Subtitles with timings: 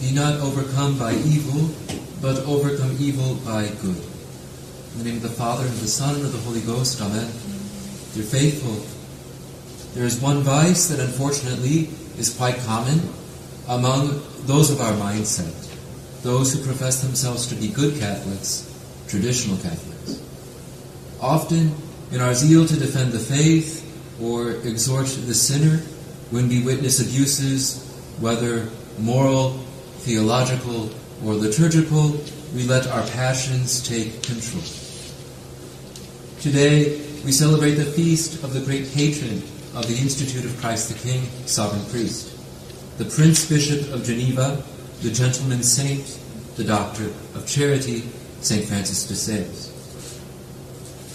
[0.00, 1.70] Be not overcome by evil,
[2.20, 3.96] but overcome evil by good.
[4.92, 7.30] In the name of the Father, and the Son, and of the Holy Ghost, Amen.
[8.14, 8.84] Dear faithful,
[9.94, 11.88] there is one vice that unfortunately
[12.18, 13.00] is quite common
[13.68, 15.52] among those of our mindset,
[16.22, 18.72] those who profess themselves to be good Catholics,
[19.08, 20.22] traditional Catholics.
[21.20, 21.74] Often,
[22.12, 23.82] in our zeal to defend the faith
[24.20, 25.78] or exhort the sinner,
[26.30, 27.82] when we witness abuses,
[28.20, 28.68] whether
[28.98, 29.60] moral,
[30.06, 30.88] theological,
[31.24, 32.16] or liturgical,
[32.54, 34.62] we let our passions take control.
[36.40, 39.42] Today, we celebrate the feast of the great patron
[39.74, 42.30] of the Institute of Christ the King, Sovereign Priest,
[42.98, 44.62] the Prince Bishop of Geneva,
[45.02, 46.20] the Gentleman Saint,
[46.54, 48.04] the Doctor of Charity,
[48.42, 48.64] St.
[48.64, 49.72] Francis de Sales.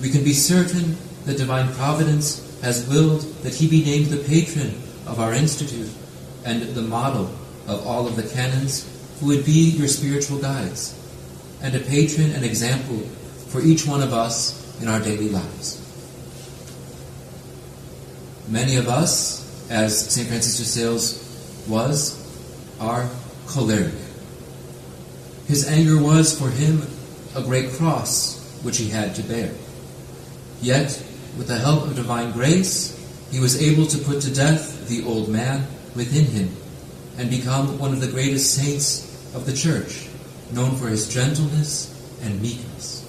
[0.00, 4.80] We can be certain that divine providence has willed that he be named the patron
[5.08, 5.90] of our institute
[6.44, 7.28] and the model
[7.66, 8.86] of all of the canons
[9.20, 10.94] who would be your spiritual guides,
[11.62, 12.98] and a patron and example
[13.48, 15.82] for each one of us in our daily lives.
[18.48, 20.28] Many of us, as St.
[20.28, 22.22] Francis de Sales was,
[22.78, 23.08] are
[23.46, 23.94] choleric.
[25.48, 26.82] His anger was for him
[27.34, 29.52] a great cross which he had to bear.
[30.60, 31.02] Yet,
[31.38, 32.92] with the help of divine grace,
[33.30, 36.54] he was able to put to death the old man within him
[37.18, 40.08] and become one of the greatest saints of the church,
[40.52, 43.04] known for his gentleness and meekness.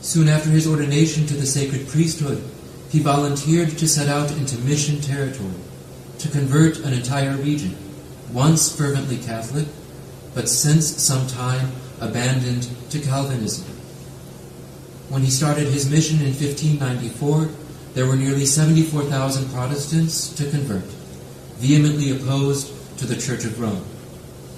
[0.00, 2.42] Soon after his ordination to the sacred priesthood,
[2.90, 5.52] he volunteered to set out into mission territory
[6.18, 7.76] to convert an entire region,
[8.32, 9.66] once fervently Catholic,
[10.34, 13.66] but since some time abandoned to Calvinism.
[15.08, 17.48] When he started his mission in 1594,
[17.94, 20.84] there were nearly 74,000 Protestants to convert,
[21.58, 23.84] vehemently opposed to the Church of Rome,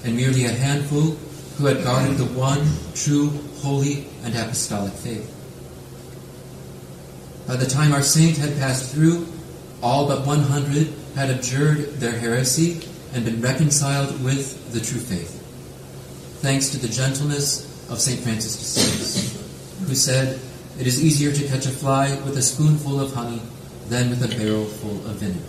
[0.04, 1.16] and merely a handful
[1.56, 5.36] who had guarded the one true, holy, and apostolic faith.
[7.46, 9.26] By the time our saint had passed through,
[9.82, 12.80] all but 100 had abjured their heresy
[13.12, 15.36] and been reconciled with the true faith,
[16.40, 18.20] thanks to the gentleness of St.
[18.20, 20.38] Francis de Sales, who said,
[20.80, 23.42] It is easier to catch a fly with a spoonful of honey
[23.90, 25.44] than with a barrel full of vinegar.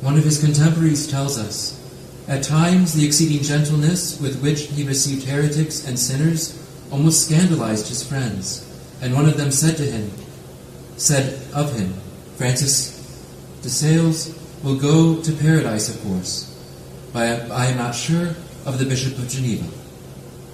[0.00, 1.76] One of his contemporaries tells us,
[2.28, 6.56] At times the exceeding gentleness with which he received heretics and sinners
[6.92, 8.64] almost scandalized his friends,
[9.02, 10.12] and one of them said to him,
[10.98, 11.94] said of him,
[12.36, 12.94] Francis
[13.62, 16.46] de Sales will go to paradise, of course,
[17.12, 19.66] but I am not sure of the Bishop of Geneva.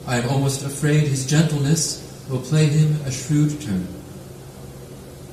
[0.06, 3.88] I am almost afraid his gentleness will play him a shrewd turn.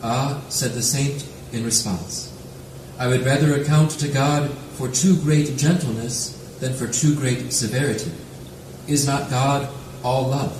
[0.01, 2.31] Ah, said the saint in response,
[2.97, 8.11] I would rather account to God for too great gentleness than for too great severity.
[8.87, 9.69] Is not God
[10.03, 10.59] all love?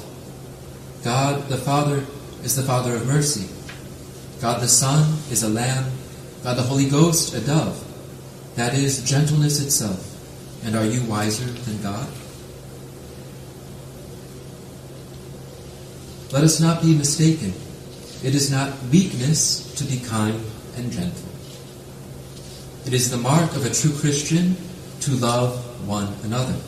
[1.04, 2.06] God the Father
[2.44, 3.50] is the Father of mercy.
[4.42, 5.92] God the Son is a lamb.
[6.44, 7.84] God the Holy Ghost a dove.
[8.56, 10.10] That is gentleness itself.
[10.64, 12.08] And are you wiser than God?
[16.34, 17.54] Let us not be mistaken.
[18.24, 20.42] It is not weakness to be kind
[20.76, 21.30] and gentle.
[22.88, 24.58] It is the mark of a true Christian
[25.02, 26.60] to love one another,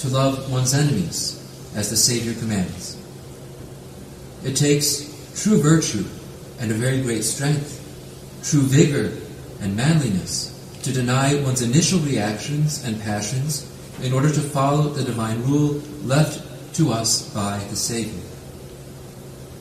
[0.00, 1.40] to love one's enemies,
[1.74, 2.98] as the Savior commands.
[4.44, 5.08] It takes
[5.42, 6.04] true virtue
[6.60, 7.80] and a very great strength,
[8.44, 9.16] true vigor
[9.62, 10.52] and manliness
[10.82, 16.44] to deny one's initial reactions and passions in order to follow the divine rule left
[16.74, 18.37] to us by the Savior.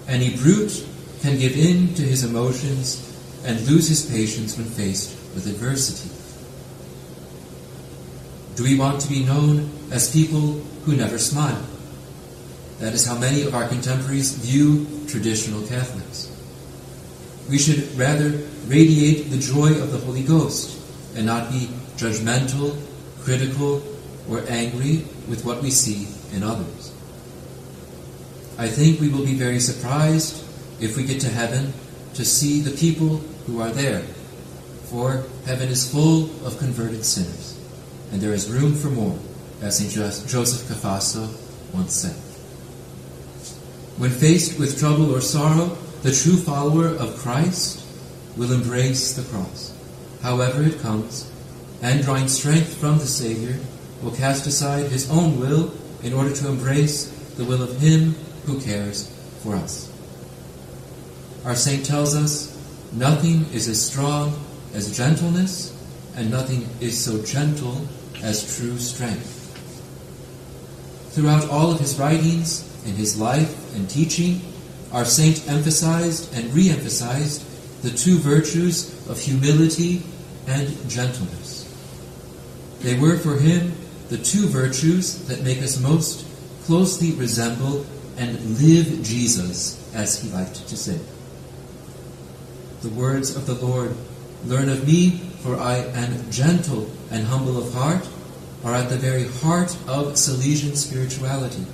[0.08, 0.88] Any brute
[1.22, 3.04] can give in to his emotions
[3.44, 6.10] and lose his patience when faced with adversity.
[8.56, 11.64] Do we want to be known as people who never smile?
[12.80, 16.32] That is how many of our contemporaries view traditional Catholics.
[17.50, 18.30] We should rather
[18.68, 20.80] radiate the joy of the Holy Ghost
[21.16, 22.78] and not be judgmental,
[23.22, 23.82] critical,
[24.30, 26.97] or angry with what we see in others.
[28.58, 30.44] I think we will be very surprised
[30.82, 31.74] if we get to heaven
[32.16, 34.02] to see the people who are there,
[34.90, 37.56] for heaven is full of converted sinners,
[38.12, 39.20] and there is room for more,
[39.62, 39.92] as St.
[39.92, 41.30] Joseph Cafasso
[41.74, 42.16] once said.
[43.98, 47.86] When faced with trouble or sorrow, the true follower of Christ
[48.36, 49.74] will embrace the cross,
[50.24, 51.32] however it comes,
[51.84, 53.60] and drawing strength from the Savior,
[54.02, 55.72] will cast aside his own will
[56.02, 58.16] in order to embrace the will of Him
[58.48, 59.14] who cares
[59.44, 59.92] for us.
[61.46, 62.58] Our saint tells us,
[62.94, 64.34] nothing is as strong
[64.74, 65.76] as gentleness,
[66.16, 67.88] and nothing is so gentle
[68.24, 69.36] as true strength.
[71.12, 74.42] Throughout all of his writings, in his life and teaching,
[74.94, 77.44] our saint emphasized and re emphasized
[77.84, 80.02] the two virtues of humility
[80.48, 81.66] and gentleness.
[82.80, 83.74] They were for him
[84.08, 86.26] the two virtues that make us most
[86.64, 87.86] closely resemble
[88.18, 91.00] and live Jesus, as he liked to say.
[92.82, 93.96] The words of the Lord,
[94.46, 98.08] Learn of me, for I am gentle and humble of heart,
[98.64, 101.66] are at the very heart of Salesian spirituality,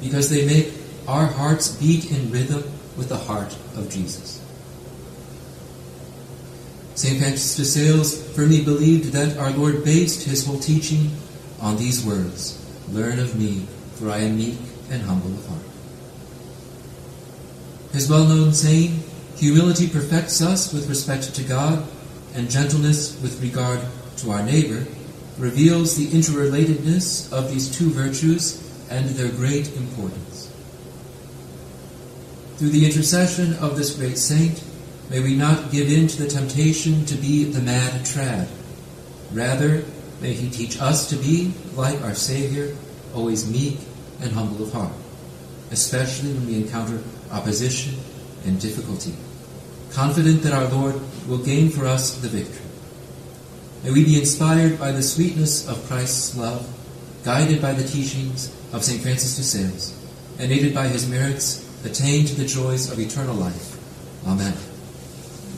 [0.00, 0.72] because they make
[1.08, 2.62] our hearts beat in rhythm
[2.96, 4.40] with the heart of Jesus.
[6.94, 7.18] St.
[7.18, 11.10] Francis de Sales firmly believed that our Lord based his whole teaching
[11.60, 12.58] on these words
[12.90, 14.58] Learn of me, for I am meek
[14.90, 15.69] and humble of heart.
[18.00, 18.98] His well known saying,
[19.36, 21.86] Humility perfects us with respect to God,
[22.34, 23.78] and gentleness with regard
[24.24, 24.86] to our neighbor,
[25.36, 28.56] reveals the interrelatedness of these two virtues
[28.88, 30.50] and their great importance.
[32.56, 34.64] Through the intercession of this great saint,
[35.10, 38.48] may we not give in to the temptation to be the mad trad.
[39.30, 39.84] Rather,
[40.22, 42.74] may he teach us to be, like our Savior,
[43.14, 43.78] always meek
[44.22, 44.92] and humble of heart,
[45.70, 47.94] especially when we encounter opposition
[48.44, 49.14] and difficulty,
[49.92, 52.66] confident that our Lord will gain for us the victory.
[53.84, 56.68] May we be inspired by the sweetness of Christ's love,
[57.24, 59.00] guided by the teachings of St.
[59.00, 59.94] Francis de Sales,
[60.38, 63.76] and aided by his merits, attain to the joys of eternal life.
[64.26, 64.54] Amen.